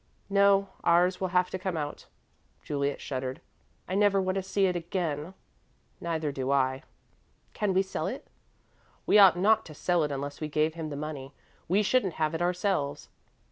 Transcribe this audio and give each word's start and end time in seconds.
"No. 0.31 0.69
Ours 0.83 1.21
will 1.21 1.27
have 1.27 1.51
to 1.51 1.59
come 1.59 1.77
out." 1.77 2.07
Juliet 2.63 2.99
shuddered. 2.99 3.39
"I 3.87 3.93
never 3.93 4.19
want 4.19 4.33
to 4.37 4.41
see 4.41 4.65
it 4.65 4.75
again." 4.75 5.35
"Neither 5.99 6.31
do 6.31 6.49
I." 6.49 6.81
"Can 7.53 7.71
we 7.71 7.83
sell 7.83 8.07
it?" 8.07 8.25
"We 9.05 9.19
ought 9.19 9.37
not 9.37 9.63
to 9.67 9.75
sell 9.75 10.01
it 10.03 10.11
unless 10.11 10.41
we 10.41 10.47
gave 10.47 10.73
him 10.73 10.89
the 10.89 10.95
money. 10.97 11.33
We 11.67 11.83
shouldn't 11.83 12.13
have 12.15 12.33
it 12.33 12.41
ourselves." 12.41 13.09